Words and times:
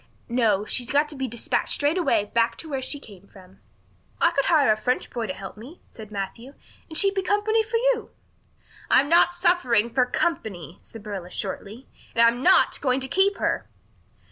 No, 0.29 0.65
she's 0.65 0.89
got 0.89 1.07
to 1.09 1.15
be 1.15 1.27
despatched 1.27 1.73
straight 1.75 2.03
way 2.03 2.25
back 2.25 2.57
to 2.57 2.67
where 2.67 2.81
she 2.81 2.99
came 2.99 3.27
from." 3.27 3.59
"I 4.19 4.31
could 4.31 4.45
hire 4.45 4.71
a 4.71 4.75
French 4.75 5.11
boy 5.11 5.27
to 5.27 5.33
help 5.35 5.57
me," 5.57 5.79
said 5.91 6.09
Matthew, 6.09 6.55
"and 6.89 6.97
she'd 6.97 7.13
be 7.13 7.21
company 7.21 7.61
for 7.61 7.77
you." 7.77 8.09
"I'm 8.89 9.07
not 9.09 9.31
suffering 9.31 9.93
for 9.93 10.07
company," 10.07 10.79
said 10.81 11.05
Marilla 11.05 11.29
shortly. 11.29 11.87
"And 12.15 12.23
I'm 12.25 12.41
not 12.41 12.81
going 12.81 12.99
to 13.01 13.07
keep 13.07 13.37
her." 13.37 13.69